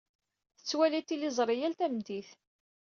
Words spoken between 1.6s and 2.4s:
tameddit.